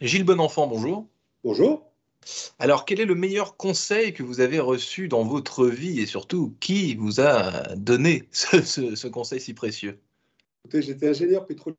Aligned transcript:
Gilles 0.00 0.24
Bonenfant, 0.24 0.66
bonjour. 0.66 1.06
Bonjour. 1.44 1.90
Alors, 2.58 2.84
quel 2.84 3.00
est 3.00 3.04
le 3.04 3.14
meilleur 3.14 3.56
conseil 3.56 4.12
que 4.14 4.22
vous 4.22 4.40
avez 4.40 4.58
reçu 4.58 5.08
dans 5.08 5.24
votre 5.24 5.66
vie 5.66 6.00
et 6.00 6.06
surtout, 6.06 6.54
qui 6.60 6.94
vous 6.94 7.20
a 7.20 7.74
donné 7.76 8.28
ce, 8.32 8.62
ce- 8.62 8.94
ce 8.94 9.08
conseil 9.08 9.40
si 9.40 9.54
précieux? 9.54 9.98
Écoutez, 10.64 10.82
J'étais 10.82 11.08
ingénieur 11.08 11.46
pétrolier 11.46 11.76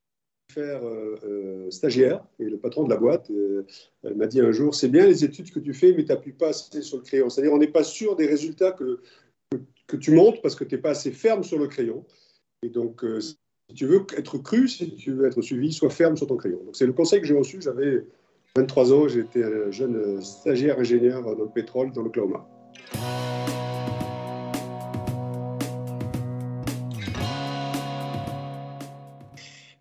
euh, 0.57 1.17
euh, 1.23 1.71
stagiaire 1.71 2.23
et 2.39 2.45
le 2.45 2.57
patron 2.57 2.83
de 2.83 2.89
la 2.89 2.97
boîte 2.97 3.29
euh, 3.31 3.65
m'a 4.03 4.27
dit 4.27 4.39
un 4.39 4.51
jour 4.51 4.75
c'est 4.75 4.87
bien 4.87 5.05
les 5.07 5.25
études 5.25 5.51
que 5.51 5.59
tu 5.59 5.73
fais 5.73 5.91
mais 5.91 6.05
tu 6.05 6.09
n'appuies 6.09 6.33
pas 6.33 6.49
assez 6.49 6.81
sur 6.83 6.97
le 6.97 7.03
crayon. 7.03 7.29
C'est-à-dire 7.29 7.51
on 7.51 7.57
n'est 7.57 7.67
pas 7.67 7.83
sûr 7.83 8.15
des 8.15 8.27
résultats 8.27 8.71
que, 8.71 9.01
que, 9.49 9.57
que 9.87 9.97
tu 9.97 10.11
montres 10.11 10.41
parce 10.41 10.55
que 10.55 10.63
tu 10.63 10.75
n'es 10.75 10.81
pas 10.81 10.91
assez 10.91 11.11
ferme 11.11 11.43
sur 11.43 11.57
le 11.57 11.67
crayon. 11.67 12.05
Et 12.61 12.69
donc 12.69 13.03
euh, 13.03 13.19
si 13.69 13.75
tu 13.75 13.85
veux 13.85 14.05
être 14.17 14.37
cru, 14.37 14.67
si 14.67 14.95
tu 14.95 15.13
veux 15.13 15.27
être 15.27 15.41
suivi, 15.41 15.71
sois 15.73 15.89
ferme 15.89 16.17
sur 16.17 16.27
ton 16.27 16.37
crayon. 16.37 16.59
Donc 16.65 16.75
c'est 16.75 16.85
le 16.85 16.93
conseil 16.93 17.21
que 17.21 17.27
j'ai 17.27 17.37
reçu. 17.37 17.61
J'avais 17.61 18.05
23 18.55 18.93
ans, 18.93 19.07
j'étais 19.07 19.43
un 19.43 19.71
jeune 19.71 20.21
stagiaire 20.21 20.79
ingénieur 20.79 21.23
dans 21.23 21.43
le 21.43 21.49
pétrole 21.49 21.91
dans 21.91 22.03
l'Oklahoma. 22.03 22.47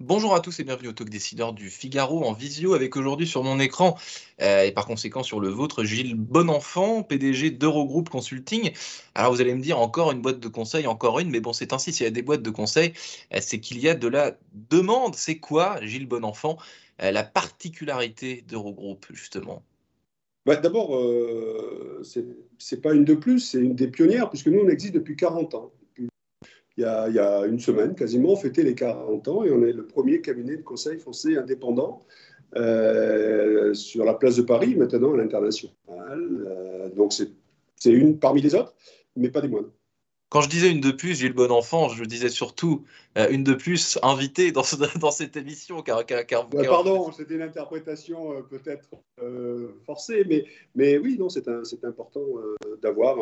Bonjour 0.07 0.35
à 0.35 0.41
tous 0.41 0.61
et 0.61 0.65
bienvenue 0.65 0.89
au 0.89 0.93
Talk 0.93 1.09
Décideur 1.09 1.55
du 1.55 1.71
Figaro 1.71 2.25
en 2.25 2.35
visio 2.35 2.75
avec 2.75 2.95
aujourd'hui 2.95 3.27
sur 3.27 3.43
mon 3.43 3.59
écran 3.59 3.97
euh, 4.43 4.65
et 4.65 4.71
par 4.71 4.85
conséquent 4.85 5.23
sur 5.23 5.41
le 5.41 5.49
vôtre 5.49 5.83
Gilles 5.83 6.15
Bonenfant, 6.15 7.03
PDG 7.03 7.53
d'Eurogroup 7.53 8.11
Consulting. 8.11 8.73
Alors 9.15 9.33
vous 9.33 9.41
allez 9.41 9.55
me 9.55 9.63
dire 9.63 9.79
encore 9.79 10.13
une 10.13 10.21
boîte 10.21 10.41
de 10.41 10.49
conseil, 10.49 10.87
encore 10.87 11.21
une, 11.21 11.31
mais 11.31 11.41
bon 11.41 11.55
c'est 11.55 11.73
ainsi, 11.73 11.91
s'il 11.91 12.05
y 12.05 12.07
a 12.07 12.11
des 12.11 12.21
boîtes 12.21 12.43
de 12.43 12.51
conseil, 12.51 12.93
euh, 13.33 13.39
c'est 13.41 13.61
qu'il 13.61 13.79
y 13.79 13.89
a 13.89 13.95
de 13.95 14.07
la 14.07 14.37
demande. 14.53 15.15
C'est 15.15 15.39
quoi 15.39 15.79
Gilles 15.81 16.07
Bonenfant 16.07 16.59
euh, 17.01 17.11
la 17.11 17.25
particularité 17.25 18.45
d'Eurogroup 18.47 19.07
justement? 19.11 19.63
Bah, 20.45 20.57
D'abord, 20.57 20.97
euh, 20.99 22.03
c'est 22.05 22.27
c'est 22.59 22.83
pas 22.83 22.93
une 22.93 23.07
de 23.07 23.15
plus, 23.15 23.41
c'est 23.41 23.59
une 23.59 23.75
des 23.75 23.89
pionnières, 23.89 24.29
puisque 24.29 24.49
nous, 24.49 24.61
on 24.61 24.69
existe 24.69 24.95
depuis 24.95 25.17
40 25.17 25.55
ans. 25.55 25.73
Il, 26.77 26.83
y 26.83 26.85
a, 26.85 27.09
il 27.09 27.15
y 27.15 27.19
a 27.21 27.47
une 27.47 27.61
semaine, 27.61 27.95
quasiment, 27.95 28.31
on 28.33 28.37
fêtait 28.37 28.65
les 28.65 28.75
40 28.75 29.29
ans 29.29 29.45
et 29.45 29.51
on 29.53 29.63
est 29.65 29.73
le 29.73 29.87
premier 29.87 30.21
cabinet 30.21 30.57
de 30.57 30.63
conseil 30.63 30.99
français 30.99 31.37
indépendant 31.37 32.03
euh, 32.57 33.75
sur 33.75 34.05
la 34.05 34.15
place 34.15 34.37
de 34.37 34.43
Paris, 34.43 34.75
maintenant 34.75 35.15
à 35.15 35.17
l'international. 35.17 35.75
Euh, 35.89 36.89
donc, 36.91 37.13
c'est 37.13 37.91
une 37.93 38.19
parmi 38.19 38.41
les 38.43 38.55
autres, 38.55 38.75
mais 39.17 39.29
pas 39.29 39.41
des 39.41 39.49
moindres. 39.49 39.71
Quand 40.31 40.41
je 40.41 40.49
disais 40.49 40.69
une 40.69 40.81
de 40.81 40.91
plus, 40.91 41.15
Gilles 41.21 41.33
Bonenfant, 41.33 41.91
je 41.91 42.03
disais 42.05 42.29
surtout 42.29 42.85
euh, 43.19 43.29
une 43.31 43.45
de 43.45 43.55
plus 43.55 43.99
invitée 44.03 44.51
dans, 44.51 44.65
ce- 44.65 44.75
dans 44.99 45.13
cette 45.13 45.37
émission 45.37 45.81
car, 45.83 46.05
car, 46.05 46.27
car- 46.27 46.53
Ouais, 46.53 46.63
car- 46.63 46.83
pardon, 46.83 47.13
c'était 47.13 47.35
une 47.35 47.43
interprétation 47.43 48.43
peut-être 48.51 48.89
forcée, 49.87 50.25
mais, 50.29 50.45
mais 50.75 50.99
oui, 50.99 51.17
non, 51.21 51.29
c'est 51.29 51.47
important 51.85 52.25
d'avoir 52.83 53.17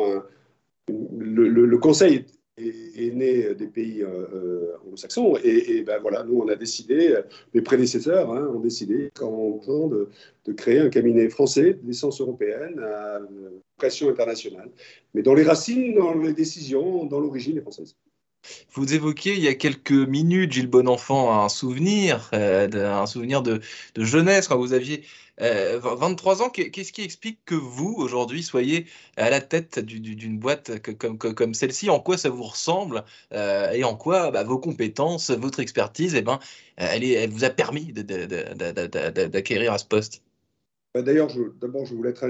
le, 0.87 1.47
le- 1.49 1.65
le 1.67 1.77
conseil 1.77 2.25
est, 2.57 3.13
né 3.13 3.53
des 3.55 3.67
pays 3.67 4.03
euh, 4.03 4.27
euh, 4.33 4.77
anglo-saxons, 4.85 5.37
et, 5.43 5.81
ben 5.83 5.99
voilà, 5.99 6.23
nous, 6.23 6.39
on 6.39 6.47
a 6.47 6.55
décidé, 6.55 7.09
euh, 7.09 7.21
mes 7.53 7.61
prédécesseurs 7.61 8.31
hein, 8.31 8.47
ont 8.53 8.59
décidé, 8.59 9.11
en 9.21 9.59
temps, 9.59 9.87
de, 9.87 10.09
de 10.45 10.53
créer 10.53 10.79
un 10.79 10.89
cabinet 10.89 11.29
français 11.29 11.79
d'essence 11.81 12.21
européenne 12.21 12.79
à 12.79 13.17
euh, 13.17 13.61
vocation 13.77 14.09
internationale, 14.09 14.69
mais 15.13 15.23
dont 15.23 15.33
les 15.33 15.43
racines, 15.43 15.95
dans 15.95 16.13
les 16.15 16.33
décisions, 16.33 17.05
dans 17.05 17.19
l'origine 17.19 17.57
est 17.57 17.61
française. 17.61 17.95
Vous 18.73 18.93
évoquiez 18.93 19.33
il 19.33 19.39
y 19.41 19.47
a 19.47 19.53
quelques 19.55 19.91
minutes, 19.91 20.51
Gilles 20.53 20.67
Bonenfant, 20.67 21.43
un 21.43 21.49
souvenir, 21.49 22.29
euh, 22.33 22.67
un 23.01 23.05
souvenir 23.05 23.41
de, 23.41 23.61
jeunesse 23.97 24.47
quand 24.47 24.57
vous 24.57 24.73
aviez 24.73 25.03
euh, 25.41 25.79
23 25.79 26.41
ans. 26.41 26.49
Qu'est- 26.49 26.69
Qu'est-ce 26.71 26.91
qui 26.93 27.01
explique 27.03 27.39
que 27.45 27.55
vous, 27.55 27.93
aujourd'hui, 27.97 28.43
soyez 28.43 28.85
à 29.17 29.29
la 29.29 29.41
tête 29.41 29.79
du- 29.79 29.99
du- 29.99 30.15
d'une 30.15 30.37
boîte 30.39 30.79
comme, 30.97 31.17
comme, 31.17 31.53
celle-ci? 31.53 31.89
En 31.89 31.99
quoi 31.99 32.17
ça 32.17 32.29
vous 32.29 32.43
ressemble 32.43 33.03
euh, 33.33 33.71
et 33.71 33.83
en 33.83 33.95
quoi 33.95 34.31
bah, 34.31 34.43
vos 34.43 34.57
compétences, 34.59 35.31
votre 35.31 35.59
expertise, 35.59 36.15
eh 36.15 36.21
ben, 36.21 36.39
euh, 36.81 36.87
elle, 36.91 37.29
vous 37.29 37.43
a 37.43 37.49
permis 37.49 37.93
d'acquérir 37.93 39.73
à 39.73 39.77
ce 39.77 39.85
poste? 39.85 40.21
Bah, 40.93 41.01
D'ailleurs, 41.01 41.29
d'abord, 41.59 41.85
je 41.85 41.95
voulais 41.95 42.11
être 42.11 42.25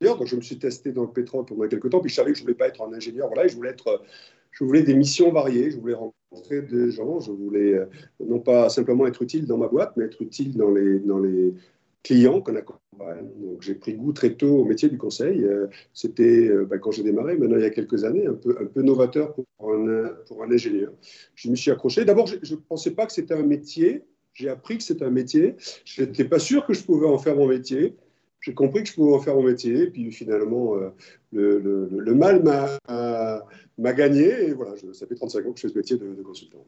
donc 0.00 0.24
je 0.26 0.36
me 0.36 0.40
suis 0.40 0.58
testé 0.58 0.92
dans 0.92 1.02
le 1.02 1.10
pétrole 1.10 1.44
pendant 1.46 1.66
quelques 1.68 1.90
temps, 1.90 2.00
puis 2.00 2.10
je 2.10 2.14
savais 2.14 2.32
que 2.32 2.38
je 2.38 2.42
ne 2.42 2.46
voulais 2.46 2.56
pas 2.56 2.68
être 2.68 2.82
un 2.82 2.92
ingénieur, 2.92 3.28
voilà, 3.28 3.46
je 3.48 3.56
voulais 3.56 3.70
être, 3.70 4.02
je 4.50 4.64
voulais 4.64 4.82
des 4.82 4.94
missions 4.94 5.32
variées, 5.32 5.70
je 5.70 5.78
voulais 5.78 5.94
rencontrer 5.94 6.62
des 6.62 6.90
gens, 6.90 7.20
je 7.20 7.32
voulais 7.32 7.74
euh, 7.74 7.86
non 8.20 8.40
pas 8.40 8.68
simplement 8.68 9.06
être 9.06 9.22
utile 9.22 9.46
dans 9.46 9.58
ma 9.58 9.68
boîte, 9.68 9.92
mais 9.96 10.04
être 10.04 10.20
utile 10.20 10.56
dans 10.56 10.70
les, 10.70 10.98
dans 10.98 11.18
les 11.18 11.54
clients 12.02 12.40
qu'on 12.40 12.54
accompagne. 12.56 13.28
Donc 13.40 13.62
j'ai 13.62 13.74
pris 13.74 13.94
goût 13.94 14.12
très 14.12 14.34
tôt 14.34 14.58
au 14.60 14.64
métier 14.64 14.88
du 14.88 14.96
conseil. 14.96 15.42
Euh, 15.42 15.66
C'était 15.92 16.48
euh, 16.48 16.64
bah, 16.64 16.78
quand 16.78 16.92
j'ai 16.92 17.02
démarré, 17.02 17.36
maintenant 17.36 17.56
il 17.56 17.62
y 17.62 17.66
a 17.66 17.70
quelques 17.70 18.04
années, 18.04 18.26
un 18.26 18.34
peu, 18.34 18.56
un 18.60 18.66
peu 18.66 18.82
novateur 18.82 19.34
pour 19.34 19.46
un, 19.72 20.10
pour 20.26 20.42
un 20.42 20.50
ingénieur. 20.50 20.92
Je 21.34 21.50
me 21.50 21.56
suis 21.56 21.70
accroché. 21.70 22.04
D'abord, 22.04 22.26
je 22.26 22.54
ne 22.54 22.60
pensais 22.60 22.92
pas 22.92 23.06
que 23.06 23.12
c'était 23.12 23.34
un 23.34 23.42
métier. 23.42 24.04
J'ai 24.34 24.48
appris 24.48 24.76
que 24.78 24.84
c'était 24.84 25.04
un 25.04 25.10
métier. 25.10 25.56
Je 25.84 26.02
n'étais 26.02 26.24
pas 26.24 26.38
sûr 26.38 26.64
que 26.66 26.74
je 26.74 26.84
pouvais 26.84 27.06
en 27.06 27.18
faire 27.18 27.36
mon 27.36 27.48
métier. 27.48 27.96
J'ai 28.46 28.54
compris 28.54 28.84
que 28.84 28.88
je 28.90 28.94
pouvais 28.94 29.12
en 29.12 29.20
faire 29.20 29.34
mon 29.34 29.42
métier. 29.42 29.88
Puis 29.90 30.12
finalement, 30.12 30.76
euh, 30.76 30.90
le, 31.32 31.58
le- 31.58 32.14
mal 32.14 32.44
m'a 32.44 33.92
gagné. 33.92 34.48
Et 34.48 34.52
voilà, 34.52 34.74
ça 34.92 35.06
fait 35.06 35.16
35 35.16 35.46
ans 35.46 35.52
que 35.52 35.58
je 35.58 35.62
fais 35.66 35.72
ce 35.72 35.78
métier 35.78 35.98
de 35.98 36.22
consultant. 36.22 36.64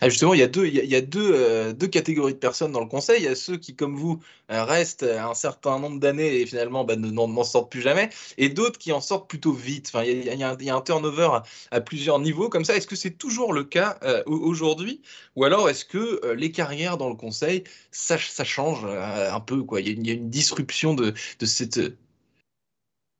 Ah, 0.00 0.08
justement, 0.08 0.34
il 0.34 0.40
y 0.40 0.42
a 0.42 0.46
deux, 0.46 0.66
il 0.66 0.74
y 0.74 0.94
a, 0.94 1.00
deux, 1.00 1.32
euh, 1.34 1.72
deux 1.72 1.86
catégories 1.86 2.34
de 2.34 2.38
personnes 2.38 2.72
dans 2.72 2.80
le 2.80 2.86
conseil. 2.86 3.20
Il 3.20 3.24
y 3.24 3.28
a 3.28 3.34
ceux 3.34 3.56
qui, 3.56 3.74
comme 3.74 3.96
vous, 3.96 4.20
euh, 4.50 4.64
restent 4.64 5.02
un 5.02 5.34
certain 5.34 5.78
nombre 5.78 5.98
d'années 6.00 6.40
et 6.40 6.46
finalement 6.46 6.84
bah, 6.84 6.96
ne- 6.96 7.10
n'en 7.10 7.44
sortent 7.44 7.70
plus 7.70 7.82
jamais, 7.82 8.10
et 8.38 8.48
d'autres 8.48 8.78
qui 8.78 8.92
en 8.92 9.00
sortent 9.00 9.28
plutôt 9.28 9.52
vite. 9.52 9.90
Enfin, 9.92 10.04
il 10.04 10.24
y 10.24 10.42
a, 10.42 10.76
un, 10.76 10.80
turnover 10.80 11.30
à, 11.70 11.80
plusieurs 11.80 12.18
niveaux 12.18 12.48
comme 12.48 12.64
ça. 12.64 12.76
Est-ce 12.76 12.86
que 12.86 12.96
c'est 12.96 13.18
toujours 13.18 13.52
le 13.52 13.64
cas 13.64 13.98
euh, 14.02 14.22
au- 14.26 14.38
aujourd'hui, 14.38 15.02
ou 15.36 15.44
alors 15.44 15.68
est-ce 15.68 15.84
que 15.84 16.20
euh, 16.24 16.34
les 16.34 16.52
carrières 16.52 16.96
dans 16.96 17.08
le 17.08 17.16
conseil, 17.16 17.64
ça, 17.90 18.16
change 18.18 18.84
euh, 18.84 19.32
un 19.32 19.40
peu 19.40 19.64
il 19.78 20.06
y 20.06 20.10
a 20.10 20.14
une 20.14 20.30
disruption 20.30 20.94
de, 20.94 21.12
de 21.38 21.46
cette 21.46 21.80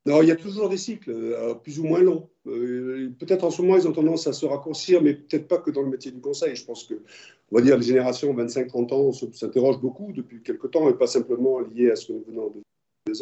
Non, 0.06 0.22
il 0.22 0.28
y 0.28 0.30
a 0.30 0.36
toujours 0.36 0.68
des 0.68 0.76
cycles, 0.76 1.10
euh, 1.10 1.54
plus 1.54 1.80
ou 1.80 1.84
moins 1.84 2.00
longs. 2.00 2.28
Euh, 2.46 3.10
peut-être 3.18 3.42
en 3.42 3.50
ce 3.50 3.60
moment, 3.60 3.76
ils 3.76 3.88
ont 3.88 3.92
tendance 3.92 4.28
à 4.28 4.32
se 4.32 4.46
raccourcir, 4.46 5.02
mais 5.02 5.14
peut-être 5.14 5.48
pas 5.48 5.58
que 5.58 5.72
dans 5.72 5.82
le 5.82 5.90
métier 5.90 6.12
du 6.12 6.20
conseil. 6.20 6.54
Je 6.54 6.64
pense 6.64 6.84
que, 6.84 6.94
on 7.50 7.56
va 7.56 7.60
dire, 7.60 7.76
les 7.76 7.82
générations 7.82 8.32
25-30 8.32 8.92
ans 8.94 9.12
s'interrogent 9.12 9.80
beaucoup 9.80 10.12
depuis 10.12 10.42
quelque 10.42 10.68
temps, 10.68 10.88
et 10.88 10.94
pas 10.94 11.08
simplement 11.08 11.58
lié 11.58 11.90
à 11.90 11.96
ce 11.96 12.06
que 12.06 12.12
nous 12.12 12.24
venons 12.28 12.50
de 12.50 12.62
deux. 13.08 13.14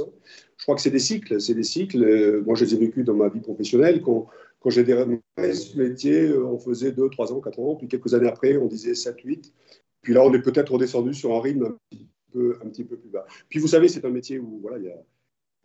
Je 0.59 0.63
crois 0.63 0.75
que 0.75 0.83
c'est 0.83 0.91
des 0.91 0.99
cycles. 0.99 1.41
C'est 1.41 1.55
des 1.55 1.63
cycles. 1.63 2.05
Euh, 2.05 2.43
moi, 2.45 2.55
je 2.55 2.67
les 2.67 2.75
ai 2.75 2.79
vécus 2.79 3.03
dans 3.03 3.15
ma 3.15 3.31
vie 3.31 3.41
professionnelle. 3.41 4.03
Quand, 4.03 4.27
quand 4.61 4.69
j'ai 4.69 4.85
démarré 4.85 5.21
ce 5.39 5.79
métier, 5.79 6.35
on 6.35 6.59
faisait 6.59 6.93
2, 6.93 7.09
3 7.09 7.33
ans, 7.33 7.41
4 7.41 7.61
ans. 7.61 7.77
Puis 7.77 7.89
quelques 7.89 8.13
années 8.13 8.29
après, 8.29 8.59
on 8.59 8.67
disait 8.67 8.95
7, 8.95 9.23
8. 9.25 9.53
Puis 10.03 10.13
là, 10.13 10.23
on 10.23 10.35
est 10.35 10.43
peut-être 10.43 10.73
redescendu 10.73 11.15
sur 11.15 11.35
un 11.35 11.41
rythme 11.41 11.65
un 11.65 11.77
petit 11.91 12.07
peu, 12.31 12.59
un 12.63 12.69
petit 12.69 12.85
peu 12.85 12.97
plus 12.97 13.09
bas. 13.09 13.25
Puis 13.49 13.59
vous 13.59 13.69
savez, 13.69 13.89
c'est 13.89 14.05
un 14.05 14.11
métier 14.11 14.39
où 14.39 14.59
voilà, 14.61 14.77
il 14.77 14.85
y 14.85 14.91
a 14.91 15.03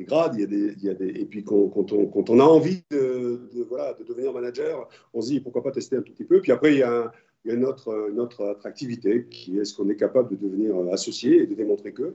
grades, 0.06 0.36
il 0.36 0.42
y 0.82 0.90
a 0.90 0.94
des, 0.94 1.08
et 1.08 1.26
puis 1.26 1.44
quand, 1.44 1.92
on, 1.92 2.40
a 2.40 2.44
envie 2.44 2.84
de, 2.92 3.40
voilà, 3.68 3.94
de 3.94 4.04
devenir 4.04 4.34
manager, 4.34 4.88
on 5.14 5.22
se 5.22 5.30
dit 5.30 5.40
pourquoi 5.40 5.64
pas 5.64 5.72
tester 5.72 5.98
un 5.98 6.02
tout 6.02 6.14
petit 6.14 6.26
peu. 6.26 6.42
Puis 6.42 6.52
après, 6.52 6.74
il 6.74 6.80
y 6.80 6.84
a, 6.84 7.12
une, 7.46 7.66
autre, 7.66 8.10
une 8.12 8.20
autre 8.20 8.46
attractivité 8.46 9.26
qui 9.30 9.58
est 9.58 9.66
ce 9.66 9.76
qu'on 9.76 9.90
est 9.90 9.96
capable 9.96 10.30
de 10.30 10.36
devenir 10.36 10.76
associé 10.92 11.44
et 11.44 11.48
de 11.48 11.56
démontrer 11.56 11.94
que. 11.94 12.14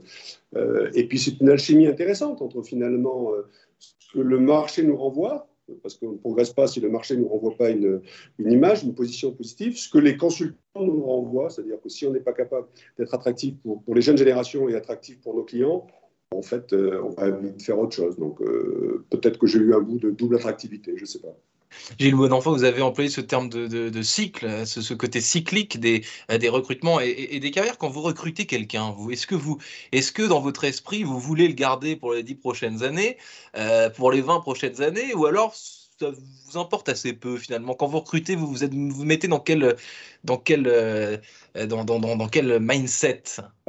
Euh, 0.57 0.91
et 0.95 1.09
puis 1.09 1.19
c'est 1.19 1.41
une 1.41 1.49
alchimie 1.49 1.87
intéressante 1.87 2.43
entre 2.43 2.63
finalement 2.63 3.33
euh, 3.33 3.43
ce 3.79 4.13
que 4.13 4.21
le 4.21 4.39
marché 4.39 4.83
nous 4.83 4.97
renvoie, 4.97 5.49
parce 5.83 5.95
qu'on 5.95 6.13
ne 6.13 6.19
progresse 6.19 6.53
pas 6.53 6.67
si 6.67 6.81
le 6.81 6.91
marché 6.91 7.17
ne 7.17 7.23
nous 7.23 7.29
renvoie 7.29 7.57
pas 7.57 7.71
une, 7.71 8.03
une 8.39 8.53
image, 8.53 8.85
une 8.85 8.95
position 8.95 9.33
positive, 9.33 9.79
ce 9.79 9.89
que 9.89 9.99
les 9.99 10.17
consultants 10.17 10.57
nous 10.75 11.03
renvoient, 11.03 11.51
c'est-à-dire 11.51 11.81
que 11.81 11.89
si 11.89 12.07
on 12.07 12.13
n'est 12.13 12.21
pas 12.21 12.33
capable 12.33 12.67
d'être 12.99 13.15
attractif 13.15 13.57
pour, 13.63 13.83
pour 13.83 13.95
les 13.95 14.03
jeunes 14.03 14.19
générations 14.19 14.69
et 14.69 14.75
attractif 14.75 15.21
pour 15.21 15.35
nos 15.35 15.45
clients, 15.45 15.87
en 16.31 16.43
fait, 16.43 16.73
euh, 16.73 17.03
on 17.03 17.11
va 17.11 17.37
faire 17.61 17.79
autre 17.79 17.95
chose. 17.95 18.17
Donc, 18.19 18.41
euh, 18.41 19.05
peut-être 19.11 19.39
que 19.39 19.47
j'ai 19.47 19.59
eu 19.59 19.75
un 19.75 19.81
bout 19.81 19.99
de 19.99 20.11
double 20.11 20.37
attractivité, 20.37 20.93
je 20.97 21.03
ne 21.03 21.07
sais 21.07 21.21
pas. 21.21 21.37
Gilles 21.99 22.15
Bonenfant, 22.15 22.53
vous 22.53 22.65
avez 22.65 22.83
employé 22.83 23.11
ce 23.11 23.21
terme 23.21 23.49
de, 23.49 24.03
cycle, 24.03 24.67
ce, 24.67 24.95
côté 24.95 25.21
cyclique 25.21 25.81
des, 25.81 26.05
des 26.39 26.49
recrutements 26.49 27.01
et, 27.01 27.39
des 27.41 27.51
carrières. 27.51 27.79
Quand 27.79 27.89
vous 27.89 28.03
recrutez 28.03 28.47
quelqu'un, 28.47 28.95
est-ce 29.11 29.27
que 29.27 29.35
est-ce 29.93 30.13
que 30.13 30.23
dans 30.23 30.41
votre 30.41 30.65
esprit, 30.65 31.03
vous 31.03 31.19
voulez 31.19 31.49
le 31.49 31.55
garder 31.55 31.97
pour 31.97 32.15
les 32.15 32.23
dix 32.23 32.37
prochaines 32.37 32.83
années, 32.85 33.17
euh, 33.57 33.91
pour 33.91 34.13
les 34.13 34.21
20 34.21 34.41
prochaines 34.41 34.83
années, 34.83 35.15
ou 35.15 35.27
alors 35.27 35.55
ça 36.01 36.11
vous 36.11 36.59
importe 36.59 36.89
assez 36.89 37.13
peu 37.13 37.37
finalement 37.37 37.75
Quand 37.75 37.87
vous 37.87 38.01
recrutez, 38.01 38.35
vous 38.35 38.47
vous, 38.47 39.05
mettez 39.05 39.29
dans 39.29 39.39
quel, 39.39 39.65
euh, 39.65 41.17
mindset? 42.61 43.23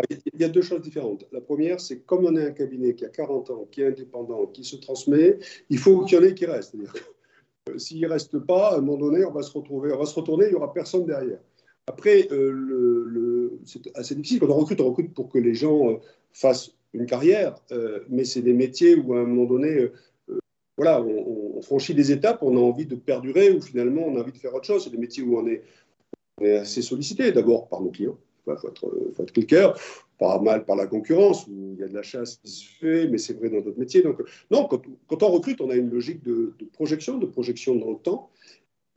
Il 0.09 0.39
y 0.39 0.43
a 0.43 0.49
deux 0.49 0.61
choses 0.61 0.81
différentes. 0.81 1.25
La 1.31 1.41
première, 1.41 1.79
c'est 1.79 1.99
comme 1.99 2.25
on 2.25 2.35
est 2.35 2.47
un 2.47 2.51
cabinet 2.51 2.95
qui 2.95 3.05
a 3.05 3.09
40 3.09 3.49
ans, 3.51 3.67
qui 3.71 3.81
est 3.81 3.87
indépendant, 3.87 4.47
qui 4.47 4.63
se 4.63 4.75
transmet, 4.75 5.37
il 5.69 5.77
faut 5.77 6.03
qu'il 6.05 6.17
y 6.17 6.21
en 6.21 6.23
ait 6.23 6.33
qui 6.33 6.45
restent. 6.45 6.75
Euh, 7.69 7.77
s'il 7.77 8.01
ne 8.01 8.07
reste 8.07 8.39
pas, 8.39 8.73
à 8.73 8.77
un 8.77 8.81
moment 8.81 8.97
donné, 8.97 9.25
on 9.25 9.31
va 9.31 9.43
se 9.43 9.51
retrouver, 9.51 9.91
on 9.93 9.99
va 9.99 10.05
se 10.05 10.15
retourner, 10.15 10.45
il 10.45 10.49
n'y 10.49 10.55
aura 10.55 10.73
personne 10.73 11.05
derrière. 11.05 11.39
Après, 11.87 12.27
euh, 12.31 13.59
c'est 13.65 13.95
assez 13.95 14.15
difficile. 14.15 14.39
Quand 14.39 14.49
on 14.49 14.57
recrute, 14.57 14.81
on 14.81 14.89
recrute 14.89 15.13
pour 15.13 15.29
que 15.29 15.37
les 15.37 15.53
gens 15.53 15.91
euh, 15.91 15.97
fassent 16.33 16.71
une 16.93 17.05
carrière, 17.05 17.55
mais 18.07 18.23
c'est 18.23 18.41
des 18.41 18.53
métiers 18.53 18.95
où 18.95 19.13
à 19.13 19.19
un 19.19 19.25
moment 19.25 19.43
donné, 19.43 19.89
voilà, 20.77 21.01
on, 21.01 21.44
franchit 21.61 21.93
des 21.93 22.11
étapes, 22.11 22.39
on 22.41 22.55
a 22.57 22.59
envie 22.59 22.85
de 22.85 22.95
perdurer 22.95 23.51
ou 23.51 23.61
finalement 23.61 24.03
on 24.07 24.15
a 24.17 24.21
envie 24.21 24.31
de 24.31 24.37
faire 24.37 24.53
autre 24.53 24.65
chose. 24.65 24.83
C'est 24.83 24.89
des 24.89 24.97
métiers 24.97 25.23
où 25.23 25.37
on 25.37 25.47
est, 25.47 25.63
on 26.41 26.45
assez 26.57 26.81
sollicité, 26.81 27.31
d'abord 27.31 27.67
par 27.67 27.81
nos 27.81 27.89
clients. 27.89 28.17
Il 28.47 28.55
faut 28.57 28.67
être, 28.67 28.81
faut 29.15 29.73
pas 30.17 30.39
mal 30.39 30.65
par 30.65 30.75
la 30.75 30.87
concurrence, 30.87 31.47
où 31.47 31.73
il 31.73 31.79
y 31.79 31.83
a 31.83 31.87
de 31.87 31.93
la 31.93 32.03
chasse 32.03 32.37
qui 32.37 32.49
se 32.49 32.65
fait, 32.79 33.07
mais 33.07 33.17
c'est 33.17 33.33
vrai 33.33 33.49
dans 33.49 33.61
d'autres 33.61 33.79
métiers. 33.79 34.01
Donc, 34.01 34.21
non, 34.51 34.67
quand, 34.67 35.23
on 35.23 35.29
recrute, 35.29 35.61
on 35.61 35.69
a 35.69 35.75
une 35.75 35.89
logique 35.89 36.23
de, 36.23 36.53
projection, 36.73 37.17
de 37.17 37.25
projection 37.25 37.75
dans 37.75 37.91
le 37.91 37.97
temps, 37.97 38.29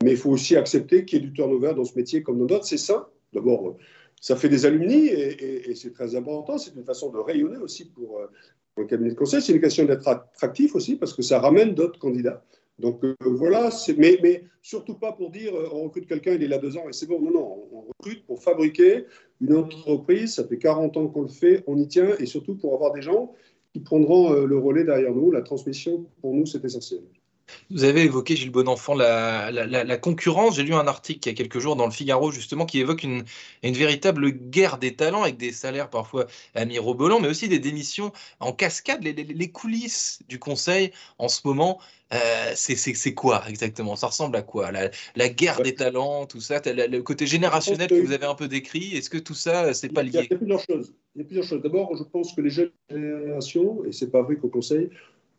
mais 0.03 0.11
il 0.11 0.17
faut 0.17 0.29
aussi 0.29 0.55
accepter 0.55 1.05
qu'il 1.05 1.19
y 1.19 1.23
ait 1.23 1.27
du 1.27 1.33
turnover 1.33 1.73
dans 1.73 1.83
ce 1.83 1.97
métier 1.97 2.23
comme 2.23 2.39
dans 2.39 2.45
d'autres. 2.45 2.65
C'est 2.65 2.77
ça. 2.77 3.09
D'abord, 3.33 3.75
ça 4.21 4.35
fait 4.35 4.49
des 4.49 4.65
alumni 4.65 5.07
et, 5.07 5.75
c'est 5.75 5.93
très 5.93 6.15
important. 6.15 6.57
C'est 6.57 6.75
une 6.75 6.85
façon 6.85 7.09
de 7.11 7.17
rayonner 7.17 7.57
aussi 7.57 7.85
pour, 7.85 8.21
le 8.81 8.87
cabinet 8.87 9.11
de 9.11 9.15
conseil. 9.15 9.41
C'est 9.41 9.53
une 9.53 9.61
question 9.61 9.85
d'être 9.85 10.07
attractif 10.07 10.75
aussi 10.75 10.95
parce 10.95 11.13
que 11.13 11.21
ça 11.21 11.39
ramène 11.39 11.73
d'autres 11.73 11.99
candidats. 11.99 12.43
Donc 12.79 13.03
euh, 13.03 13.15
voilà, 13.25 13.69
mais, 13.97 14.17
mais, 14.23 14.43
surtout 14.61 14.93
pas 14.95 15.11
pour 15.11 15.31
dire 15.31 15.53
euh, 15.53 15.67
on 15.73 15.83
recrute 15.83 16.07
quelqu'un, 16.07 16.33
il 16.33 16.43
est 16.43 16.47
là 16.47 16.57
deux 16.57 16.77
ans 16.77 16.87
et 16.87 16.93
c'est 16.93 17.07
bon. 17.07 17.21
Non, 17.21 17.31
non, 17.31 17.67
on 17.71 17.81
recrute 17.81 18.25
pour 18.25 18.41
fabriquer 18.41 19.05
une 19.41 19.53
entreprise. 19.53 20.35
Ça 20.35 20.47
fait 20.47 20.57
40 20.57 20.95
ans 20.97 21.07
qu'on 21.07 21.23
le 21.23 21.27
fait, 21.27 21.63
on 21.67 21.77
y 21.77 21.87
tient 21.87 22.15
et 22.19 22.25
surtout 22.25 22.55
pour 22.55 22.73
avoir 22.73 22.93
des 22.93 23.01
gens 23.01 23.33
qui 23.73 23.81
prendront 23.81 24.33
euh, 24.33 24.45
le 24.45 24.57
relais 24.57 24.85
derrière 24.85 25.13
nous. 25.13 25.29
La 25.31 25.41
transmission, 25.41 26.05
pour 26.21 26.33
nous, 26.33 26.45
c'est 26.45 26.63
essentiel. 26.63 27.01
Vous 27.69 27.83
avez 27.83 28.03
évoqué, 28.03 28.35
Gilles 28.35 28.51
Bonenfant, 28.51 28.95
la, 28.95 29.51
la, 29.51 29.97
concurrence. 29.97 30.55
J'ai 30.55 30.63
lu 30.63 30.73
un 30.73 30.87
article 30.87 31.27
il 31.27 31.31
y 31.31 31.33
a 31.33 31.37
quelques 31.37 31.59
jours 31.59 31.75
dans 31.75 31.85
le 31.85 31.91
Figaro, 31.91 32.31
justement, 32.31 32.65
qui 32.65 32.79
évoque 32.79 33.03
une, 33.03 33.23
une 33.63 33.73
véritable 33.73 34.31
guerre 34.31 34.77
des 34.77 34.95
talents 34.95 35.23
avec 35.23 35.37
des 35.37 35.51
salaires 35.51 35.89
parfois 35.89 36.25
mirobolants, 36.55 37.19
mais 37.19 37.27
aussi 37.27 37.47
des 37.47 37.59
démissions 37.59 38.11
en 38.39 38.53
cascade. 38.53 39.03
Les, 39.03 39.13
les, 39.13 39.51
coulisses 39.51 40.19
du 40.27 40.39
conseil 40.39 40.91
en 41.17 41.27
ce 41.27 41.41
moment, 41.45 41.79
euh, 42.13 42.51
c'est 42.55 43.13
quoi 43.13 43.43
exactement? 43.47 43.95
Ça 43.95 44.07
ressemble 44.07 44.35
à 44.37 44.41
quoi? 44.41 44.71
La, 44.71 45.29
guerre 45.29 45.61
des 45.61 45.75
talents, 45.75 46.25
tout 46.25 46.41
ça, 46.41 46.61
le 46.65 46.99
côté 47.01 47.27
générationnel 47.27 47.89
que 47.89 48.01
vous 48.01 48.11
avez 48.11 48.25
un 48.25 48.35
peu 48.35 48.47
décrit, 48.47 48.95
est-ce 48.95 49.09
que 49.09 49.17
tout 49.17 49.33
ça, 49.35 49.73
c'est 49.73 49.89
pas 49.89 50.03
lié 50.03 50.11
il 50.13 50.29
y, 50.31 50.33
a, 50.33 50.37
plusieurs 50.37 50.61
choses. 50.61 50.93
Il 51.15 51.19
y 51.19 51.21
a 51.21 51.25
plusieurs 51.25 51.45
choses. 51.45 51.61
D'abord, 51.61 51.95
je 51.95 52.03
pense 52.03 52.33
que 52.33 52.41
les 52.41 52.49
jeunes 52.49 52.71
générations, 52.89 53.85
et 53.85 53.91
c'est 53.91 54.09
pas 54.09 54.21
vrai 54.21 54.37
qu'au 54.37 54.49
conseil, 54.49 54.89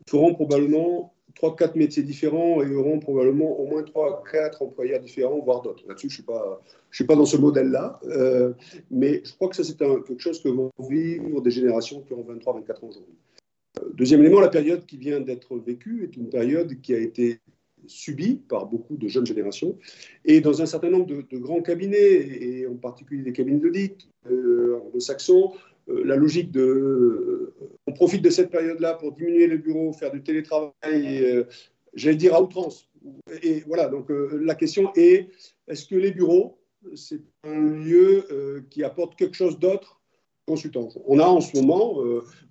feront 0.08 0.34
probablement 0.34 1.14
trois, 1.40 1.56
quatre 1.56 1.74
métiers 1.74 2.02
différents 2.02 2.62
et 2.62 2.74
auront 2.74 2.98
probablement 2.98 3.58
au 3.58 3.66
moins 3.66 3.82
trois, 3.82 4.22
quatre 4.30 4.60
employeurs 4.60 5.00
différents, 5.00 5.38
voire 5.38 5.62
d'autres. 5.62 5.82
Là-dessus, 5.88 6.10
je 6.10 6.12
ne 6.12 6.16
suis, 6.16 6.22
pas, 6.22 6.62
je 6.90 6.96
suis 6.96 7.06
pas 7.06 7.16
dans 7.16 7.24
ce 7.24 7.38
modèle-là, 7.38 7.98
euh, 8.04 8.52
mais 8.90 9.22
je 9.24 9.32
crois 9.32 9.48
que 9.48 9.56
ça, 9.56 9.64
c'est 9.64 9.78
quelque 9.78 10.18
chose 10.18 10.42
que 10.42 10.50
vont 10.50 10.70
vivre 10.78 11.40
des 11.40 11.50
générations 11.50 12.02
qui 12.02 12.12
ont 12.12 12.22
23, 12.22 12.56
24 12.56 12.84
ans 12.84 12.88
aujourd'hui. 12.88 13.14
Euh, 13.80 13.88
deuxième 13.94 14.20
élément, 14.20 14.40
la 14.40 14.50
période 14.50 14.84
qui 14.84 14.98
vient 14.98 15.18
d'être 15.20 15.56
vécue 15.56 16.04
est 16.04 16.14
une 16.14 16.28
période 16.28 16.78
qui 16.82 16.92
a 16.92 16.98
été 16.98 17.40
subie 17.86 18.34
par 18.46 18.66
beaucoup 18.66 18.98
de 18.98 19.08
jeunes 19.08 19.24
générations 19.24 19.78
et 20.26 20.42
dans 20.42 20.60
un 20.60 20.66
certain 20.66 20.90
nombre 20.90 21.06
de, 21.06 21.38
grands 21.38 21.62
cabinets, 21.62 21.96
et 21.96 22.66
en 22.66 22.74
particulier 22.74 23.22
des 23.22 23.32
cabinets 23.32 23.60
d'audit 23.60 24.10
euh, 24.30 24.78
anglo-saxons, 24.84 25.52
la 26.04 26.16
logique 26.16 26.50
de 26.50 26.60
euh, 26.60 27.54
on 27.86 27.92
profite 27.92 28.22
de 28.22 28.30
cette 28.30 28.50
période-là 28.50 28.94
pour 28.94 29.12
diminuer 29.12 29.46
les 29.46 29.58
bureaux, 29.58 29.92
faire 29.92 30.12
du 30.12 30.22
télétravail, 30.22 30.72
euh, 30.84 31.44
j'allais 31.94 32.16
dire 32.16 32.34
à 32.34 32.42
outrance. 32.42 32.88
Et 33.42 33.60
voilà, 33.66 33.88
donc 33.88 34.08
la 34.10 34.54
question 34.54 34.92
est 34.94 35.28
est-ce 35.68 35.86
que 35.86 35.94
les 35.94 36.10
bureaux, 36.10 36.58
c'est 36.94 37.22
un 37.44 37.58
lieu 37.58 38.26
qui 38.68 38.84
apporte 38.84 39.16
quelque 39.16 39.34
chose 39.34 39.58
d'autre 39.58 40.02
consultants? 40.46 40.90
On 41.06 41.18
a 41.18 41.24
en 41.24 41.40
ce 41.40 41.56
moment 41.56 41.96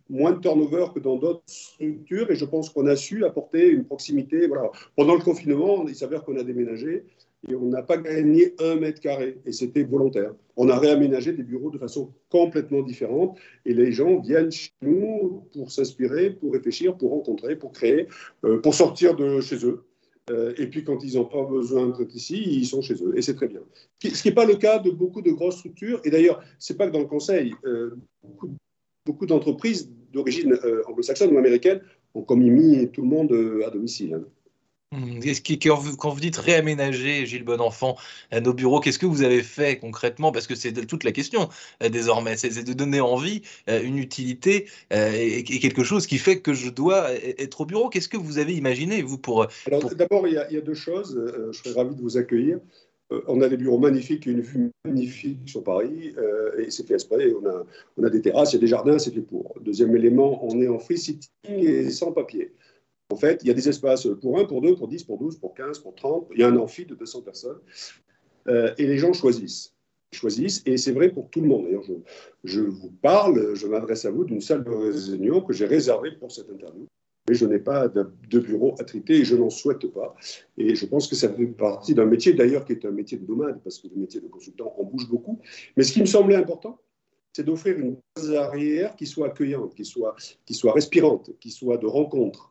moins 0.09 0.31
de 0.31 0.39
turnover 0.39 0.87
que 0.93 0.99
dans 0.99 1.17
d'autres 1.17 1.43
structures 1.45 2.31
et 2.31 2.35
je 2.35 2.45
pense 2.45 2.69
qu'on 2.69 2.87
a 2.87 2.95
su 2.95 3.23
apporter 3.25 3.69
une 3.69 3.85
proximité. 3.85 4.47
Voilà. 4.47 4.71
Pendant 4.95 5.13
le 5.13 5.21
confinement, 5.21 5.87
il 5.87 5.95
s'avère 5.95 6.23
qu'on 6.23 6.37
a 6.37 6.43
déménagé 6.43 7.05
et 7.47 7.55
on 7.55 7.67
n'a 7.67 7.81
pas 7.81 7.97
gagné 7.97 8.53
un 8.59 8.75
mètre 8.75 8.99
carré, 8.99 9.37
et 9.45 9.51
c'était 9.51 9.83
volontaire. 9.83 10.33
On 10.57 10.67
a 10.69 10.77
réaménagé 10.77 11.31
des 11.31 11.43
bureaux 11.43 11.69
de 11.69 11.77
façon 11.77 12.13
complètement 12.29 12.81
différente, 12.81 13.37
et 13.65 13.73
les 13.73 13.91
gens 13.91 14.19
viennent 14.19 14.51
chez 14.51 14.71
nous 14.81 15.45
pour 15.53 15.71
s'inspirer, 15.71 16.31
pour 16.31 16.51
réfléchir, 16.51 16.97
pour 16.97 17.11
rencontrer, 17.11 17.55
pour 17.55 17.71
créer, 17.71 18.07
euh, 18.43 18.59
pour 18.59 18.73
sortir 18.73 19.15
de 19.15 19.39
chez 19.39 19.65
eux. 19.65 19.83
Euh, 20.29 20.53
et 20.57 20.67
puis 20.67 20.83
quand 20.83 21.03
ils 21.03 21.15
n'ont 21.15 21.25
pas 21.25 21.43
besoin 21.43 21.87
d'être 21.87 22.13
ici, 22.13 22.43
ils 22.45 22.65
sont 22.65 22.81
chez 22.81 22.95
eux, 22.95 23.17
et 23.17 23.21
c'est 23.21 23.35
très 23.35 23.47
bien. 23.47 23.61
Ce 24.03 24.21
qui 24.21 24.27
n'est 24.27 24.35
pas 24.35 24.45
le 24.45 24.55
cas 24.55 24.79
de 24.79 24.91
beaucoup 24.91 25.21
de 25.21 25.31
grosses 25.31 25.57
structures, 25.57 26.01
et 26.03 26.09
d'ailleurs, 26.09 26.43
ce 26.59 26.73
n'est 26.73 26.77
pas 26.77 26.87
que 26.87 26.93
dans 26.93 26.99
le 26.99 27.05
conseil, 27.05 27.55
euh, 27.65 27.95
beaucoup, 29.05 29.25
d'entreprises 29.25 29.89
d'origine 30.11 30.55
anglo-saxonne 30.87 31.33
ou 31.33 31.37
américaine 31.37 31.81
ont 32.13 32.21
commis 32.21 32.89
tout 32.91 33.01
le 33.01 33.07
monde 33.07 33.63
à 33.65 33.69
domicile. 33.71 34.13
Hein. 34.15 34.23
Mmh, 34.91 35.19
quand 35.99 36.09
vous 36.09 36.19
dites 36.19 36.37
réaménager, 36.37 37.27
Gilles 37.27 37.43
Bonenfant, 37.43 37.95
euh, 38.33 38.39
nos 38.39 38.55
bureaux, 38.55 38.79
qu'est-ce 38.79 38.97
que 38.97 39.05
vous 39.05 39.21
avez 39.21 39.43
fait 39.43 39.77
concrètement? 39.77 40.31
Parce 40.31 40.47
que 40.47 40.55
c'est 40.55 40.73
toute 40.87 41.03
la 41.03 41.11
question 41.11 41.49
euh, 41.83 41.89
désormais, 41.89 42.37
c'est 42.37 42.63
de 42.63 42.73
donner 42.73 42.99
envie, 42.99 43.43
euh, 43.69 43.83
une 43.83 43.99
utilité 43.99 44.65
et 44.89 45.43
quelque 45.43 45.83
chose 45.83 46.07
qui 46.07 46.17
fait 46.17 46.39
que 46.39 46.53
je 46.53 46.71
dois 46.71 47.11
être 47.13 47.61
au 47.61 47.65
bureau. 47.65 47.89
Qu'est-ce 47.89 48.09
que 48.09 48.17
vous 48.17 48.39
avez 48.39 48.53
imaginé, 48.53 49.03
vous, 49.03 49.19
pour... 49.19 49.45
Alors 49.67 49.93
d'abord, 49.93 50.27
il, 50.27 50.33
y, 50.33 50.57
a 50.57 50.61
deux 50.61 50.73
choses. 50.73 51.21
Je 51.51 51.57
serais 51.57 51.79
ravi 51.79 51.95
de 51.95 52.01
vous 52.01 52.17
accueillir. 52.17 52.57
On 53.27 53.41
a 53.41 53.47
des 53.49 53.57
bureaux 53.57 53.77
magnifiques, 53.77 54.25
une 54.25 54.41
vue 54.41 54.71
magnifique 54.85 55.37
sur 55.45 55.63
Paris, 55.63 56.15
et 56.57 56.71
c'est 56.71 56.87
fait 56.87 56.95
exprès. 56.95 57.31
On 57.39 57.47
a, 57.47 57.63
on 57.97 58.03
a 58.03 58.09
des 58.09 58.21
terrasses, 58.21 58.53
il 58.53 58.55
y 58.55 58.57
a 58.57 58.61
des 58.61 58.67
jardins, 58.67 58.97
c'est 58.97 59.13
fait 59.13 59.21
pour. 59.21 59.53
Deuxième 59.61 59.95
élément, 59.95 60.43
on 60.43 60.59
est 60.61 60.67
en 60.67 60.79
free 60.79 60.97
sitting 60.97 61.29
et 61.47 61.91
sans 61.91 62.11
papier. 62.11 62.51
En 63.11 63.15
fait, 63.15 63.41
il 63.43 63.47
y 63.47 63.51
a 63.51 63.55
des 63.55 63.67
espaces 63.67 64.07
pour 64.21 64.39
1, 64.39 64.45
pour 64.45 64.61
2, 64.61 64.75
pour 64.75 64.87
10, 64.87 65.03
pour 65.03 65.17
12, 65.17 65.39
pour 65.39 65.55
15, 65.55 65.79
pour 65.79 65.95
30. 65.95 66.27
Il 66.33 66.41
y 66.41 66.43
a 66.43 66.47
un 66.47 66.57
amphi 66.57 66.85
de 66.85 66.93
200 66.93 67.21
personnes. 67.21 67.57
Euh, 68.47 68.73
et 68.77 68.85
les 68.85 68.97
gens 68.97 69.13
choisissent. 69.13 69.73
choisissent, 70.11 70.61
et 70.65 70.77
c'est 70.77 70.91
vrai 70.91 71.09
pour 71.09 71.29
tout 71.29 71.41
le 71.41 71.47
monde. 71.47 71.65
D'ailleurs, 71.65 71.83
je, 72.43 72.61
vous 72.61 72.91
parle, 73.01 73.55
je 73.55 73.65
m'adresse 73.65 74.05
à 74.05 74.11
vous 74.11 74.25
d'une 74.25 74.41
salle 74.41 74.63
de 74.63 74.69
réunion 74.69 75.41
que 75.41 75.53
j'ai 75.53 75.65
réservée 75.65 76.11
pour 76.11 76.31
cette 76.31 76.49
interview. 76.49 76.85
Mais 77.27 77.35
je 77.35 77.45
n'ai 77.45 77.59
pas 77.59 77.87
de, 77.87 78.39
bureau 78.39 78.75
attrité 78.79 79.17
et 79.17 79.25
je 79.25 79.35
n'en 79.35 79.49
souhaite 79.49 79.87
pas. 79.87 80.15
Et 80.57 80.75
je 80.75 80.85
pense 80.85 81.07
que 81.07 81.15
ça 81.15 81.33
fait 81.33 81.45
partie 81.47 81.95
d'un 81.95 82.05
métier, 82.05 82.33
d'ailleurs, 82.33 82.63
qui 82.63 82.73
est 82.73 82.85
un 82.85 82.91
métier 82.91 83.17
de 83.17 83.25
nomade, 83.25 83.59
parce 83.63 83.79
que 83.79 83.87
le 83.87 83.95
métier 83.95 84.21
de 84.21 84.27
consultant 84.27 84.75
en 84.77 84.83
bouge 84.83 85.07
beaucoup. 85.09 85.39
Mais 85.77 85.83
ce 85.83 85.93
qui 85.93 86.01
me 86.01 86.05
semblait 86.05 86.35
important, 86.35 86.79
c'est 87.33 87.43
d'offrir 87.43 87.77
une 87.79 87.97
base 88.15 88.33
arrière 88.33 88.95
qui 88.95 89.05
soit 89.05 89.27
accueillante, 89.27 89.73
qui 89.75 89.85
soit, 89.85 90.15
qui 90.45 90.53
soit 90.53 90.73
respirante, 90.73 91.31
qui 91.39 91.51
soit 91.51 91.77
de 91.77 91.85
rencontre, 91.85 92.48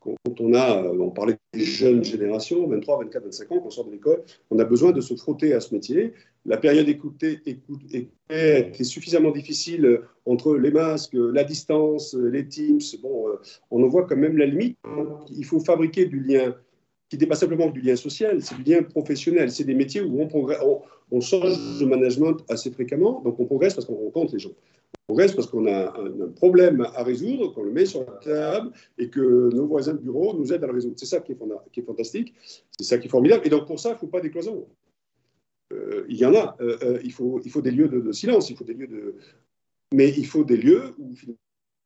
quand 0.00 0.40
on 0.40 0.54
a, 0.54 0.82
euh, 0.82 0.98
on 0.98 1.10
parlait 1.10 1.36
des 1.52 1.64
jeunes 1.64 2.04
générations, 2.04 2.66
23, 2.66 3.04
24, 3.04 3.24
25 3.24 3.52
ans, 3.52 3.60
qu'on 3.60 3.70
sort 3.70 3.86
de 3.86 3.92
l'école, 3.92 4.22
on 4.50 4.58
a 4.58 4.64
besoin 4.64 4.92
de 4.92 5.00
se 5.00 5.14
frotter 5.14 5.52
à 5.54 5.60
ce 5.60 5.74
métier. 5.74 6.14
La 6.44 6.56
période 6.56 6.88
écoutée, 6.88 7.40
écoutée 7.46 8.10
était 8.28 8.84
suffisamment 8.84 9.30
difficile 9.30 9.84
euh, 9.84 10.04
entre 10.26 10.56
les 10.56 10.70
masques, 10.70 11.14
la 11.14 11.44
distance, 11.44 12.14
les 12.14 12.48
Teams. 12.48 12.80
Bon, 13.02 13.26
on 13.70 13.82
en 13.82 13.88
voit 13.88 14.06
quand 14.06 14.16
même 14.16 14.36
la 14.36 14.46
limite. 14.46 14.78
il 15.30 15.44
faut 15.44 15.60
fabriquer 15.60 16.06
du 16.06 16.20
lien 16.20 16.54
qui 17.12 17.18
n'est 17.18 17.26
pas 17.26 17.34
simplement 17.34 17.68
du 17.68 17.82
lien 17.82 17.94
social, 17.94 18.40
c'est 18.40 18.54
du 18.54 18.62
lien 18.62 18.82
professionnel. 18.82 19.50
C'est 19.50 19.64
des 19.64 19.74
métiers 19.74 20.00
où 20.00 20.22
on, 20.22 20.28
on, 20.34 20.80
on 21.12 21.20
change 21.20 21.78
de 21.78 21.84
management 21.84 22.38
assez 22.48 22.70
fréquemment, 22.70 23.20
donc 23.20 23.38
on 23.38 23.44
progresse 23.44 23.74
parce 23.74 23.86
qu'on 23.86 23.94
rencontre 23.94 24.32
les 24.32 24.40
gens 24.40 24.52
progresse 25.06 25.34
parce 25.34 25.46
qu'on 25.48 25.66
a 25.66 25.98
un, 25.98 26.28
problème 26.28 26.86
à 26.94 27.02
résoudre, 27.02 27.52
qu'on 27.52 27.64
le 27.64 27.72
met 27.72 27.86
sur 27.86 28.00
la 28.00 28.18
table 28.18 28.72
et 28.98 29.08
que 29.10 29.50
nos 29.54 29.66
voisins 29.66 29.92
de 29.92 29.98
bureau 29.98 30.34
nous 30.36 30.52
aident 30.52 30.64
à 30.64 30.66
le 30.68 30.74
résoudre. 30.74 30.94
C'est 30.98 31.06
ça 31.06 31.20
qui 31.20 31.32
est, 31.32 31.82
fantastique, 31.84 32.34
c'est 32.78 32.84
ça 32.84 32.98
qui 32.98 33.08
est 33.08 33.10
formidable. 33.10 33.42
Et 33.46 33.50
donc 33.50 33.66
pour 33.66 33.78
ça, 33.78 33.90
il 33.90 33.94
ne 33.94 33.98
faut 33.98 34.06
pas 34.06 34.20
des 34.20 34.30
cloisons. 34.30 34.66
Euh, 35.72 36.04
il 36.08 36.16
y 36.16 36.24
en 36.24 36.34
a. 36.34 36.56
Euh, 36.60 36.78
euh, 36.82 37.00
il, 37.04 37.12
faut, 37.12 37.40
il 37.44 37.50
faut 37.50 37.62
des 37.62 37.70
lieux 37.70 37.88
de, 37.88 38.12
silence, 38.12 38.50
il 38.50 38.56
faut 38.56 38.64
des 38.64 38.74
lieux 38.74 38.86
de. 38.86 39.16
Mais 39.94 40.08
il 40.10 40.26
faut 40.26 40.44
des 40.44 40.56
lieux 40.56 40.94
où 40.98 41.12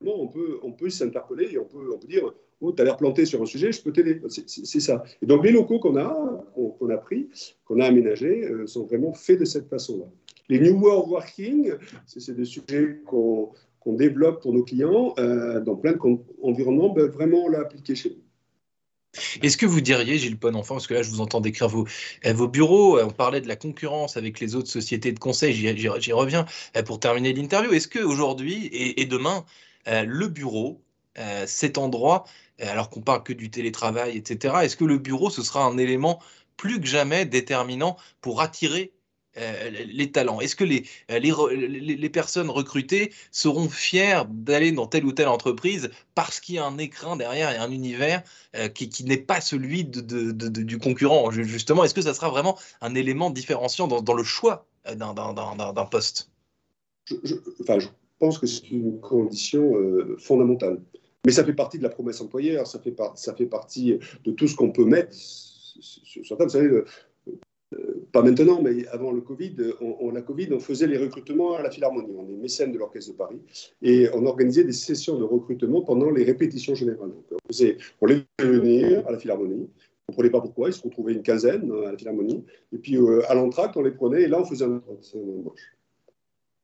on 0.06 0.28
peut, 0.28 0.58
on 0.62 0.72
peut 0.72 0.90
s'interpeller 0.90 1.52
et 1.52 1.58
on 1.58 1.64
peut, 1.64 1.90
on 1.92 1.98
peut 1.98 2.06
dire 2.06 2.32
Oh, 2.62 2.72
tu 2.72 2.80
as 2.80 2.84
l'air 2.86 2.96
planté 2.96 3.26
sur 3.26 3.42
un 3.42 3.46
sujet, 3.46 3.70
je 3.70 3.82
peux 3.82 3.92
t'aider. 3.92 4.20
C'est 4.28 4.80
ça. 4.80 5.04
Et 5.20 5.26
donc, 5.26 5.44
les 5.44 5.52
locaux 5.52 5.78
qu'on 5.78 5.96
a, 5.96 6.04
a 6.04 6.96
pris, 6.96 7.28
qu'on 7.66 7.80
a 7.80 7.86
aménagés, 7.86 8.44
euh, 8.44 8.66
sont 8.66 8.86
vraiment 8.86 9.12
faits 9.12 9.40
de 9.40 9.44
cette 9.44 9.68
façon-là. 9.68 10.06
Les 10.48 10.60
New 10.60 10.80
World 10.80 11.10
Working, 11.10 11.74
c'est 12.06 12.34
des 12.34 12.44
sujets 12.44 13.00
qu'on 13.04 13.52
développe 13.86 14.42
pour 14.42 14.54
nos 14.54 14.62
clients 14.62 15.12
euh, 15.18 15.60
dans 15.60 15.76
plein 15.76 15.92
d'environnements, 15.92 16.90
ben, 16.90 17.06
vraiment 17.06 17.44
on 17.44 17.48
l'a 17.48 17.60
appliqué 17.60 17.94
chez 17.94 18.10
nous. 18.10 18.22
Est-ce 19.42 19.56
que 19.56 19.66
vous 19.66 19.80
diriez, 19.80 20.18
Gilles 20.18 20.38
Enfant, 20.42 20.74
parce 20.74 20.86
que 20.86 20.94
là 20.94 21.02
je 21.02 21.10
vous 21.10 21.20
entends 21.20 21.40
décrire 21.40 21.68
vos, 21.68 21.86
euh, 22.26 22.32
vos 22.32 22.48
bureaux, 22.48 23.00
on 23.00 23.10
parlait 23.10 23.40
de 23.40 23.48
la 23.48 23.56
concurrence 23.56 24.16
avec 24.16 24.40
les 24.40 24.54
autres 24.54 24.68
sociétés 24.68 25.12
de 25.12 25.18
conseil, 25.18 25.52
j'y 25.52 26.12
reviens 26.12 26.46
pour 26.86 27.00
terminer 27.00 27.32
l'interview. 27.32 27.72
Est-ce 27.72 27.88
qu'aujourd'hui 27.88 28.66
et, 28.66 29.02
et 29.02 29.04
demain, 29.04 29.44
le 29.86 30.28
bureau, 30.28 30.80
cet 31.46 31.78
endroit, 31.78 32.24
alors 32.60 32.90
qu'on 32.90 33.02
parle 33.02 33.22
que 33.22 33.32
du 33.32 33.50
télétravail, 33.50 34.16
etc. 34.16 34.54
Est-ce 34.62 34.76
que 34.76 34.84
le 34.84 34.98
bureau, 34.98 35.30
ce 35.30 35.42
sera 35.42 35.64
un 35.64 35.78
élément 35.78 36.20
plus 36.56 36.80
que 36.80 36.86
jamais 36.86 37.26
déterminant 37.26 37.96
pour 38.20 38.40
attirer 38.40 38.92
euh, 39.38 39.70
les 39.70 40.10
talents? 40.10 40.40
Est-ce 40.40 40.56
que 40.56 40.64
les, 40.64 40.84
euh, 41.10 41.18
les, 41.18 41.96
les, 41.96 42.10
personnes 42.10 42.48
recrutées 42.48 43.12
seront 43.30 43.68
fières 43.68 44.24
d'aller 44.24 44.72
dans 44.72 44.86
telle 44.86 45.04
ou 45.04 45.12
telle 45.12 45.28
entreprise 45.28 45.90
parce 46.14 46.40
qu'il 46.40 46.54
y 46.54 46.58
a 46.58 46.64
un 46.64 46.78
écran 46.78 47.16
derrière 47.16 47.50
et 47.50 47.56
un 47.56 47.70
univers 47.70 48.22
euh, 48.54 48.68
qui, 48.68 48.88
qui 48.88 49.04
n'est 49.04 49.18
pas 49.18 49.42
celui 49.42 49.84
de, 49.84 50.00
de, 50.00 50.48
du 50.48 50.78
concurrent? 50.78 51.30
Justement, 51.30 51.84
est-ce 51.84 51.94
que 51.94 52.02
ça 52.02 52.14
sera 52.14 52.30
vraiment 52.30 52.58
un 52.80 52.94
élément 52.94 53.28
différenciant 53.30 53.88
dans, 53.88 54.00
dans 54.00 54.14
le 54.14 54.24
choix 54.24 54.66
d'un 54.86 55.84
poste? 55.90 56.30
Je, 57.04 57.34
enfin, 57.60 57.78
je 57.78 57.88
pense 58.18 58.38
que 58.38 58.46
c'est 58.46 58.68
une 58.70 59.00
condition 59.00 59.74
fondamentale. 60.18 60.80
Mais 61.26 61.32
ça 61.32 61.44
fait 61.44 61.54
partie 61.54 61.76
de 61.76 61.82
la 61.82 61.88
promesse 61.88 62.20
employeur, 62.20 62.68
ça 62.68 62.78
fait, 62.78 62.94
ça 63.16 63.34
fait 63.34 63.46
partie 63.46 63.98
de 64.24 64.30
tout 64.30 64.46
ce 64.46 64.54
qu'on 64.54 64.70
peut 64.70 64.84
mettre 64.84 65.08
sur. 65.12 66.22
Vous 66.38 66.48
savez, 66.48 66.68
euh, 66.68 68.06
pas 68.12 68.22
maintenant, 68.22 68.62
mais 68.62 68.86
avant 68.86 69.10
le 69.10 69.20
Covid, 69.20 69.56
on, 69.80 70.12
la 70.12 70.22
Covid, 70.22 70.50
on 70.52 70.60
faisait 70.60 70.86
les 70.86 70.98
recrutements 70.98 71.56
à 71.56 71.62
la 71.62 71.70
Philharmonie. 71.72 72.14
On 72.16 72.28
est 72.28 72.36
mécène 72.36 72.70
de 72.70 72.78
l'Orchestre 72.78 73.10
de 73.10 73.16
Paris 73.16 73.40
et 73.82 74.08
on 74.14 74.24
organisait 74.24 74.62
des 74.62 74.70
sessions 74.70 75.18
de 75.18 75.24
recrutement 75.24 75.82
pendant 75.82 76.12
les 76.12 76.22
répétitions 76.22 76.76
générales. 76.76 77.10
On, 77.32 77.52
faisait, 77.52 77.76
les 78.06 78.22
venir 78.38 79.04
à 79.08 79.10
la 79.10 79.18
Philharmonie. 79.18 79.68
On 80.08 80.12
ne 80.12 80.14
comprenait 80.14 80.30
pas 80.30 80.40
pourquoi, 80.40 80.68
ils 80.68 80.74
se 80.74 80.82
retrouvaient 80.82 81.14
une 81.14 81.24
quinzaine 81.24 81.72
à 81.88 81.90
la 81.90 81.98
Philharmonie. 81.98 82.44
Et 82.72 82.78
puis 82.78 82.98
euh, 82.98 83.28
à 83.28 83.34
l'entracte, 83.34 83.76
on 83.76 83.82
les 83.82 83.90
prenait 83.90 84.22
et 84.22 84.28
là, 84.28 84.40
on 84.40 84.44
faisait 84.44 84.64
un 84.64 84.80
embauche. 85.16 85.75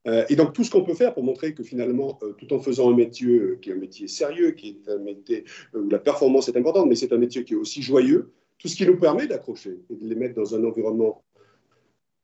Euh, 0.08 0.24
et 0.28 0.36
donc 0.36 0.52
tout 0.52 0.64
ce 0.64 0.70
qu'on 0.70 0.82
peut 0.82 0.94
faire 0.94 1.14
pour 1.14 1.22
montrer 1.22 1.54
que 1.54 1.62
finalement, 1.62 2.18
euh, 2.22 2.32
tout 2.32 2.52
en 2.52 2.58
faisant 2.58 2.90
un 2.90 2.96
métier 2.96 3.40
qui 3.60 3.70
est 3.70 3.72
un 3.72 3.76
métier 3.76 4.08
sérieux, 4.08 4.50
qui 4.50 4.80
est 4.84 4.90
un 4.90 4.98
métier 4.98 5.44
où 5.74 5.88
la 5.88 5.98
performance 5.98 6.48
est 6.48 6.56
importante, 6.56 6.88
mais 6.88 6.96
c'est 6.96 7.12
un 7.12 7.18
métier 7.18 7.44
qui 7.44 7.54
est 7.54 7.56
aussi 7.56 7.82
joyeux, 7.82 8.32
tout 8.58 8.68
ce 8.68 8.76
qui 8.76 8.86
nous 8.86 8.98
permet 8.98 9.26
d'accrocher 9.26 9.78
et 9.90 9.94
de 9.94 10.08
les 10.08 10.16
mettre 10.16 10.34
dans 10.34 10.54
un 10.54 10.64
environnement 10.64 11.22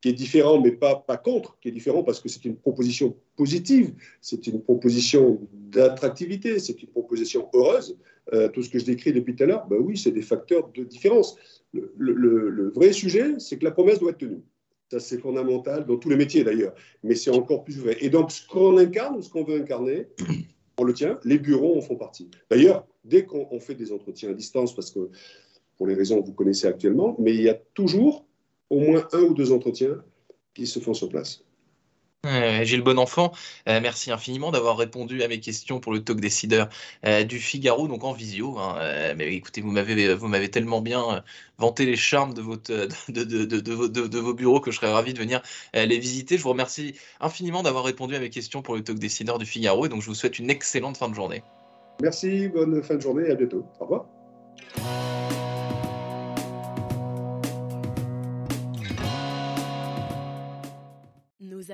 qui 0.01 0.11
est 0.11 0.13
différent, 0.13 0.61
mais 0.61 0.73
pas, 0.73 0.95
pas 0.95 1.17
contre, 1.17 1.59
qui 1.61 1.69
est 1.69 1.73
différent 1.73 2.05
parce 2.05 2.21
que 2.21 2.29
c'est 2.29 2.45
une 2.45 2.57
proposition 2.57 3.17
positive, 3.37 3.95
c'est 4.21 4.47
une 4.47 4.63
proposition 4.63 5.41
d'attractivité, 5.53 6.61
c'est 6.61 6.81
une 6.83 6.89
proposition 6.89 7.49
heureuse. 7.53 7.97
Euh, 8.35 8.49
tout 8.49 8.63
ce 8.63 8.69
que 8.69 8.79
je 8.79 8.85
décris 8.85 9.13
depuis 9.13 9.35
tout 9.35 9.45
à 9.45 9.47
l'heure, 9.47 9.67
ben 9.67 9.79
oui, 9.81 9.97
c'est 9.97 10.13
des 10.13 10.23
facteurs 10.23 10.69
de 10.69 10.85
différence. 10.85 11.37
le 11.73 12.71
vrai 12.75 12.93
sujet, 12.93 13.39
c'est 13.39 13.59
que 13.59 13.65
la 13.65 13.71
promesse 13.71 13.99
doit 13.99 14.11
être 14.11 14.19
tenue. 14.19 14.43
Ça, 14.91 15.01
c'est 15.01 15.19
fondamental 15.19 15.85
dans 15.85 15.99
tous 15.99 16.09
les 16.09 16.17
métiers 16.17 16.45
d'ailleurs, 16.45 16.75
mais 17.03 17.15
c'est 17.15 17.31
encore 17.31 17.63
plus 17.63 17.79
vrai. 17.79 17.99
Et 18.01 18.09
donc, 18.09 18.31
ce 18.31 18.47
qu'on 18.47 18.79
incarne, 18.79 19.21
ce 19.23 19.29
qu'on 19.29 19.45
veut 19.45 19.61
incarner, 19.61 20.09
on 20.79 20.85
le 20.85 20.95
tient, 20.95 21.19
les 21.25 21.39
bureaux 21.39 21.77
en 21.77 21.83
font 21.83 21.97
partie. 21.97 22.31
D'ailleurs, 22.51 22.87
dès 23.05 23.25
qu'on 23.25 23.61
fait 23.61 23.75
des 23.75 23.93
entretiens 23.93 24.31
à 24.31 24.35
distance, 24.35 24.75
parce 24.75 24.91
que 24.91 25.11
pour 25.77 25.87
les 25.87 25.95
raisons 25.95 26.23
que 26.23 26.27
vous 26.27 26.33
connaissez 26.33 26.67
actuellement, 26.67 27.17
mais 27.19 27.35
il 27.35 27.43
y 27.43 27.49
a 27.49 27.55
toujours 27.75 28.27
au 28.71 28.81
moins 28.81 29.07
un 29.13 29.21
ou 29.21 29.35
deux 29.35 29.53
entretiens 29.53 30.03
qui 30.55 30.67
se 30.67 30.79
font 30.79 30.95
sur 30.95 31.09
place. 31.09 31.45
Euh, 32.27 32.65
Gilles 32.65 32.83
Bonenfant, 32.83 33.33
euh, 33.69 33.81
merci 33.81 34.11
infiniment 34.11 34.51
d'avoir 34.51 34.77
répondu 34.77 35.23
à 35.23 35.29
mes 35.29 35.39
questions 35.39 35.79
pour 35.79 35.93
le 35.93 36.03
talk 36.03 36.21
décideur 36.21 36.69
euh, 37.07 37.23
du 37.23 37.39
Figaro, 37.39 37.87
donc 37.87 38.03
en 38.03 38.13
visio. 38.13 38.59
Hein. 38.59 39.17
écoutez, 39.21 39.61
vous 39.61 39.71
m'avez, 39.71 40.15
vous 40.15 40.27
m'avez 40.27 40.51
tellement 40.51 40.81
bien 40.81 41.23
vanté 41.59 41.87
les 41.87 41.95
charmes 41.95 42.35
de, 42.35 42.43
de, 43.09 43.45
de, 43.45 44.19
vos 44.19 44.35
bureaux 44.35 44.61
que 44.61 44.73
je 44.73 44.77
serais 44.79 44.93
ravi 44.93 45.15
de 45.15 45.19
venir 45.21 45.43
les 45.75 45.99
visiter. 45.99 46.37
Je 46.37 46.43
vous 46.43 46.49
remercie 46.49 46.97
infiniment 47.21 47.63
d'avoir 47.63 47.85
répondu 47.85 48.17
à 48.17 48.19
mes 48.19 48.31
questions 48.31 48.63
pour 48.63 48.75
le 48.75 48.83
talk 48.83 48.99
décideur 48.99 49.39
du 49.39 49.47
Figaro, 49.47 49.87
et 49.87 49.89
donc 49.89 50.03
je 50.03 50.07
vous 50.07 50.17
souhaite 50.17 50.41
une 50.41 50.51
excellente 50.51 50.97
fin 50.97 51.09
de 51.09 51.15
journée. 51.15 51.45
Merci, 52.03 52.49
bonne 52.49 52.83
fin 52.83 52.97
de 52.97 53.01
journée 53.01 53.29
et 53.29 53.31
à 53.31 53.35
bientôt. 53.37 53.65
Au 53.79 53.85
revoir. 53.85 54.07